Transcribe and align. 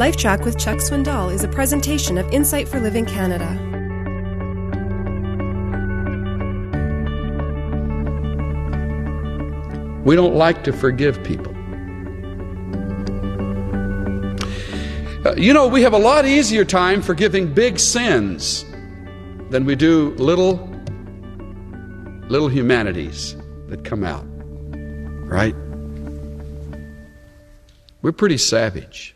LifeTrac 0.00 0.46
with 0.46 0.58
Chuck 0.58 0.78
Swindoll 0.78 1.30
is 1.30 1.44
a 1.44 1.48
presentation 1.48 2.16
of 2.16 2.26
Insight 2.32 2.66
for 2.66 2.80
Living 2.80 3.04
Canada. 3.04 3.46
We 10.02 10.16
don't 10.16 10.34
like 10.34 10.64
to 10.64 10.72
forgive 10.72 11.22
people. 11.22 11.52
Uh, 15.26 15.34
you 15.36 15.52
know, 15.52 15.68
we 15.68 15.82
have 15.82 15.92
a 15.92 15.98
lot 15.98 16.24
easier 16.24 16.64
time 16.64 17.02
forgiving 17.02 17.52
big 17.52 17.78
sins 17.78 18.64
than 19.50 19.66
we 19.66 19.76
do 19.76 20.14
little 20.14 20.66
little 22.30 22.48
humanities 22.48 23.36
that 23.68 23.84
come 23.84 24.02
out. 24.02 24.24
Right? 25.28 25.54
We're 28.00 28.12
pretty 28.12 28.38
savage 28.38 29.14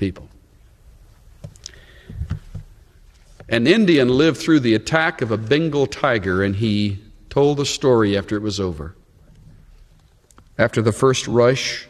people. 0.00 0.28
An 3.50 3.66
Indian 3.66 4.08
lived 4.08 4.38
through 4.38 4.60
the 4.60 4.74
attack 4.74 5.20
of 5.20 5.30
a 5.30 5.36
Bengal 5.36 5.86
tiger 5.86 6.42
and 6.42 6.56
he 6.56 6.98
told 7.28 7.58
the 7.58 7.66
story 7.66 8.16
after 8.16 8.34
it 8.34 8.42
was 8.42 8.58
over. 8.58 8.96
After 10.56 10.80
the 10.80 10.92
first 10.92 11.28
rush 11.28 11.86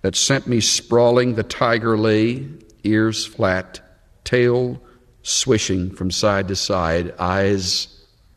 that 0.00 0.16
sent 0.16 0.46
me 0.46 0.60
sprawling, 0.60 1.34
the 1.34 1.42
tiger 1.42 1.98
lay, 1.98 2.48
ears 2.82 3.26
flat, 3.26 3.80
tail 4.24 4.80
swishing 5.22 5.90
from 5.90 6.10
side 6.10 6.48
to 6.48 6.56
side, 6.56 7.14
eyes 7.18 7.88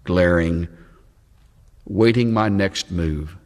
glaring, 0.04 0.68
waiting 1.86 2.34
my 2.34 2.50
next 2.50 2.92
move. 2.92 3.38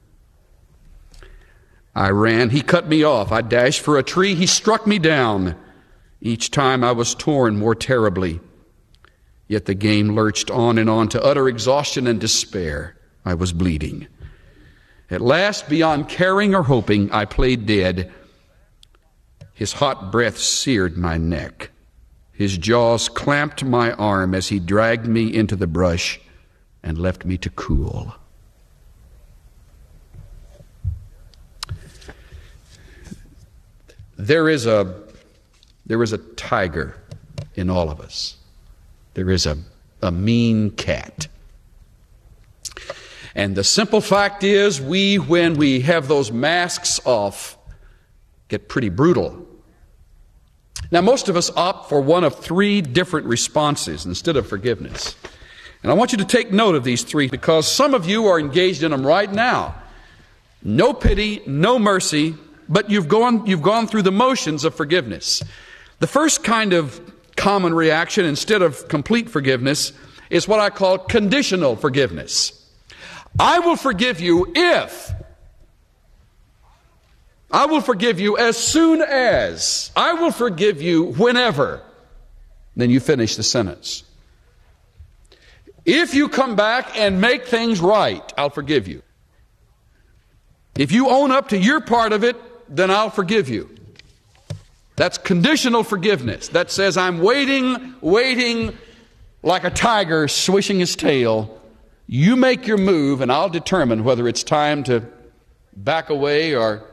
I 1.93 2.09
ran. 2.09 2.51
He 2.51 2.61
cut 2.61 2.87
me 2.87 3.03
off. 3.03 3.31
I 3.31 3.41
dashed 3.41 3.81
for 3.81 3.97
a 3.97 4.03
tree. 4.03 4.35
He 4.35 4.45
struck 4.45 4.85
me 4.85 4.99
down. 4.99 5.55
Each 6.21 6.51
time 6.51 6.83
I 6.83 6.91
was 6.91 7.15
torn 7.15 7.57
more 7.57 7.75
terribly. 7.75 8.39
Yet 9.47 9.65
the 9.65 9.75
game 9.75 10.15
lurched 10.15 10.51
on 10.51 10.77
and 10.77 10.89
on 10.89 11.07
to 11.09 11.23
utter 11.23 11.47
exhaustion 11.47 12.07
and 12.07 12.19
despair. 12.19 12.97
I 13.23 13.33
was 13.33 13.53
bleeding. 13.53 14.07
At 15.09 15.21
last, 15.21 15.69
beyond 15.69 16.09
caring 16.09 16.53
or 16.53 16.63
hoping, 16.63 17.11
I 17.11 17.25
played 17.25 17.65
dead. 17.65 18.11
His 19.53 19.73
hot 19.73 20.11
breath 20.11 20.37
seared 20.37 20.97
my 20.97 21.17
neck. 21.17 21.71
His 22.33 22.57
jaws 22.57 23.09
clamped 23.09 23.63
my 23.63 23.93
arm 23.93 24.35
as 24.35 24.49
he 24.49 24.59
dragged 24.59 25.07
me 25.07 25.33
into 25.33 25.55
the 25.55 25.65
brush 25.65 26.19
and 26.83 26.97
left 26.97 27.25
me 27.25 27.37
to 27.39 27.49
cool. 27.49 28.15
There 34.17 34.49
is 34.49 34.65
a 34.65 35.06
there 35.87 36.03
is 36.03 36.13
a 36.13 36.17
tiger 36.17 36.95
in 37.55 37.69
all 37.69 37.89
of 37.89 37.99
us. 37.99 38.35
There 39.15 39.31
is 39.31 39.45
a, 39.45 39.57
a 40.01 40.11
mean 40.11 40.69
cat. 40.71 41.27
And 43.33 43.55
the 43.55 43.63
simple 43.63 44.01
fact 44.01 44.43
is, 44.43 44.81
we, 44.81 45.15
when 45.15 45.55
we 45.55 45.81
have 45.81 46.07
those 46.07 46.31
masks 46.31 46.99
off, 47.05 47.57
get 48.47 48.67
pretty 48.67 48.89
brutal. 48.89 49.45
Now, 50.91 51.01
most 51.01 51.29
of 51.29 51.35
us 51.35 51.49
opt 51.55 51.89
for 51.89 52.01
one 52.01 52.23
of 52.23 52.39
three 52.39 52.81
different 52.81 53.27
responses 53.27 54.05
instead 54.05 54.37
of 54.37 54.47
forgiveness. 54.47 55.15
And 55.83 55.91
I 55.91 55.95
want 55.95 56.11
you 56.11 56.17
to 56.19 56.25
take 56.25 56.51
note 56.51 56.75
of 56.75 56.83
these 56.83 57.03
three 57.03 57.27
because 57.27 57.71
some 57.71 57.93
of 57.93 58.07
you 58.07 58.27
are 58.27 58.39
engaged 58.39 58.83
in 58.83 58.91
them 58.91 59.05
right 59.05 59.31
now. 59.31 59.75
No 60.63 60.93
pity, 60.93 61.41
no 61.45 61.77
mercy, 61.77 62.35
but 62.67 62.89
you've 62.89 63.07
gone, 63.07 63.45
you've 63.45 63.61
gone 63.61 63.87
through 63.87 64.01
the 64.01 64.11
motions 64.11 64.65
of 64.65 64.75
forgiveness. 64.75 65.43
The 65.99 66.07
first 66.07 66.43
kind 66.43 66.73
of 66.73 66.99
common 67.35 67.73
reaction, 67.73 68.25
instead 68.25 68.61
of 68.61 68.87
complete 68.87 69.29
forgiveness, 69.29 69.93
is 70.29 70.47
what 70.47 70.59
I 70.59 70.69
call 70.69 70.97
conditional 70.97 71.75
forgiveness. 71.75 72.53
I 73.39 73.59
will 73.59 73.75
forgive 73.75 74.19
you 74.19 74.51
if. 74.55 75.11
I 77.51 77.65
will 77.65 77.81
forgive 77.81 78.19
you 78.19 78.37
as 78.37 78.57
soon 78.57 79.01
as. 79.01 79.91
I 79.95 80.13
will 80.13 80.31
forgive 80.31 80.81
you 80.81 81.03
whenever. 81.03 81.81
Then 82.75 82.89
you 82.89 82.99
finish 82.99 83.35
the 83.35 83.43
sentence. 83.43 84.03
If 85.85 86.13
you 86.13 86.27
come 86.27 86.55
back 86.55 86.97
and 86.97 87.21
make 87.21 87.47
things 87.47 87.79
right, 87.79 88.33
I'll 88.37 88.49
forgive 88.49 88.87
you. 88.87 89.01
If 90.75 90.91
you 90.91 91.09
own 91.09 91.31
up 91.31 91.49
to 91.49 91.57
your 91.57 91.79
part 91.79 92.11
of 92.11 92.23
it, 92.23 92.35
then 92.67 92.91
I'll 92.91 93.09
forgive 93.09 93.47
you. 93.47 93.76
That's 94.97 95.19
conditional 95.19 95.83
forgiveness. 95.83 96.49
That 96.49 96.71
says, 96.71 96.97
I'm 96.97 97.19
waiting, 97.19 97.95
waiting 98.01 98.75
like 99.43 99.63
a 99.63 99.69
tiger 99.69 100.27
swishing 100.27 100.79
his 100.79 100.95
tail. 100.95 101.61
You 102.07 102.35
make 102.35 102.65
your 102.65 102.77
move, 102.77 103.21
and 103.21 103.31
I'll 103.31 103.47
determine 103.47 104.03
whether 104.03 104.27
it's 104.27 104.43
time 104.43 104.83
to 104.85 105.03
back 105.75 106.09
away 106.09 106.55
or, 106.55 106.83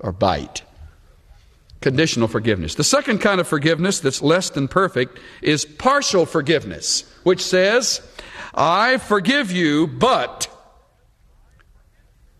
or 0.00 0.10
bite. 0.10 0.62
Conditional 1.82 2.28
forgiveness. 2.28 2.76
The 2.76 2.84
second 2.84 3.18
kind 3.18 3.40
of 3.40 3.46
forgiveness 3.46 4.00
that's 4.00 4.22
less 4.22 4.48
than 4.48 4.66
perfect 4.66 5.18
is 5.42 5.66
partial 5.66 6.24
forgiveness, 6.24 7.04
which 7.24 7.42
says, 7.42 8.00
I 8.54 8.96
forgive 8.96 9.52
you, 9.52 9.86
but. 9.86 10.48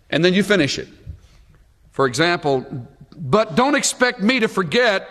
And 0.08 0.24
then 0.24 0.32
you 0.32 0.42
finish 0.42 0.78
it. 0.78 0.88
For 1.90 2.06
example, 2.06 2.86
but 3.22 3.54
don't 3.54 3.76
expect 3.76 4.20
me 4.20 4.40
to 4.40 4.48
forget, 4.48 5.08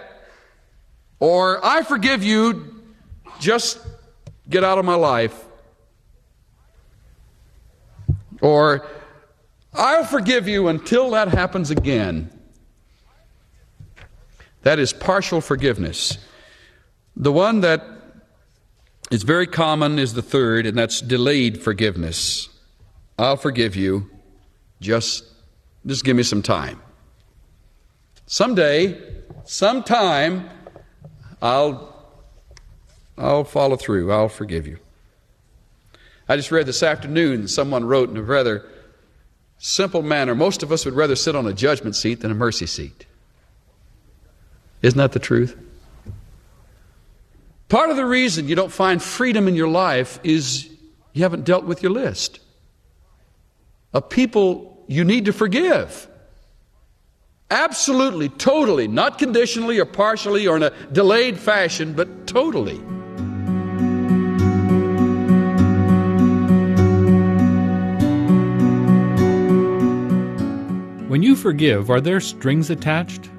or 1.21 1.65
I 1.65 1.81
forgive 1.83 2.23
you, 2.23 2.83
just 3.39 3.79
get 4.49 4.65
out 4.65 4.77
of 4.77 4.83
my 4.83 4.95
life. 4.95 5.45
Or 8.41 8.85
I'll 9.73 10.03
forgive 10.03 10.45
you 10.45 10.67
until 10.67 11.11
that 11.11 11.29
happens 11.29 11.71
again. 11.71 12.29
That 14.63 14.77
is 14.77 14.91
partial 14.91 15.39
forgiveness. 15.39 16.17
The 17.15 17.31
one 17.31 17.61
that 17.61 17.85
is 19.09 19.23
very 19.23 19.47
common 19.47 19.99
is 19.99 20.13
the 20.13 20.21
third, 20.21 20.65
and 20.65 20.77
that's 20.77 20.99
delayed 20.99 21.63
forgiveness. 21.63 22.49
I'll 23.17 23.37
forgive 23.37 23.75
you, 23.75 24.09
just 24.81 25.23
just 25.85 26.03
give 26.03 26.17
me 26.17 26.23
some 26.23 26.41
time. 26.41 26.81
Someday, 28.31 28.97
sometime, 29.43 30.49
I'll, 31.41 31.93
I'll 33.17 33.43
follow 33.43 33.75
through. 33.75 34.09
I'll 34.09 34.29
forgive 34.29 34.65
you. 34.65 34.77
I 36.29 36.37
just 36.37 36.49
read 36.49 36.65
this 36.65 36.81
afternoon, 36.81 37.49
someone 37.49 37.83
wrote 37.83 38.09
in 38.09 38.15
a 38.15 38.21
rather 38.21 38.65
simple 39.57 40.01
manner 40.01 40.33
most 40.33 40.63
of 40.63 40.71
us 40.71 40.85
would 40.85 40.93
rather 40.93 41.17
sit 41.17 41.35
on 41.35 41.45
a 41.45 41.51
judgment 41.51 41.97
seat 41.97 42.21
than 42.21 42.31
a 42.31 42.33
mercy 42.33 42.65
seat. 42.67 43.05
Isn't 44.81 44.97
that 44.97 45.11
the 45.11 45.19
truth? 45.19 45.57
Part 47.67 47.89
of 47.89 47.97
the 47.97 48.05
reason 48.05 48.47
you 48.47 48.55
don't 48.55 48.71
find 48.71 49.03
freedom 49.03 49.49
in 49.49 49.55
your 49.55 49.67
life 49.67 50.21
is 50.23 50.69
you 51.11 51.23
haven't 51.23 51.43
dealt 51.43 51.65
with 51.65 51.83
your 51.83 51.91
list 51.91 52.39
of 53.93 54.07
people 54.07 54.85
you 54.87 55.03
need 55.03 55.25
to 55.25 55.33
forgive. 55.33 56.07
Absolutely, 57.51 58.29
totally, 58.29 58.87
not 58.87 59.19
conditionally 59.19 59.77
or 59.77 59.85
partially 59.85 60.47
or 60.47 60.55
in 60.55 60.63
a 60.63 60.71
delayed 60.93 61.37
fashion, 61.37 61.93
but 61.93 62.25
totally. 62.25 62.77
When 71.09 71.21
you 71.21 71.35
forgive, 71.35 71.89
are 71.89 71.99
there 71.99 72.21
strings 72.21 72.69
attached? 72.69 73.29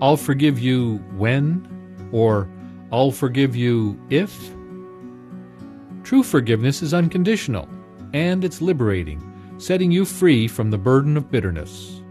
I'll 0.00 0.16
forgive 0.16 0.58
you 0.58 0.96
when, 1.18 1.68
or 2.12 2.48
I'll 2.90 3.12
forgive 3.12 3.54
you 3.54 4.00
if? 4.08 4.34
True 6.02 6.22
forgiveness 6.22 6.80
is 6.80 6.94
unconditional, 6.94 7.68
and 8.14 8.42
it's 8.42 8.62
liberating 8.62 9.28
setting 9.58 9.92
you 9.92 10.04
free 10.04 10.48
from 10.48 10.72
the 10.72 10.78
burden 10.78 11.16
of 11.16 11.30
bitterness. 11.30 12.01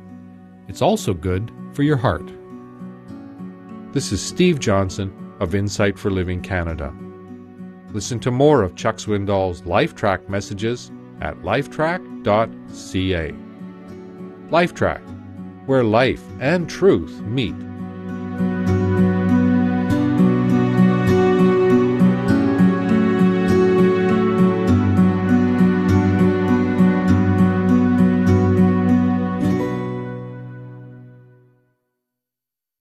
It's 0.68 0.82
also 0.82 1.14
good 1.14 1.52
for 1.74 1.84
your 1.84 1.98
heart. 1.98 2.30
This 3.94 4.12
is 4.12 4.22
Steve 4.22 4.60
Johnson 4.60 5.14
of 5.40 5.56
Insight 5.56 5.98
for 6.00 6.10
Living 6.12 6.42
Canada. 6.42 6.94
Listen 7.92 8.20
to 8.20 8.32
more 8.32 8.64
of 8.64 8.76
Chuck 8.76 8.98
Swindoll's 8.98 9.64
LifeTrac 9.64 10.30
messages 10.30 10.92
at 11.20 11.36
lifetrac.ca. 11.40 13.32
LifeTrac, 14.50 15.66
where 15.68 15.84
life 15.84 16.24
and 16.40 16.70
truth 16.70 17.20
meet. 17.22 17.56